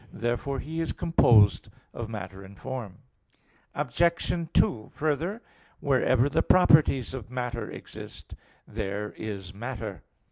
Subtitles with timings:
[0.11, 3.03] Therefore he is composed of matter and form.
[3.75, 4.33] Obj.
[4.51, 5.43] 2: Further,
[5.79, 8.33] wherever the properties of matter exist,
[8.67, 10.01] there is matter.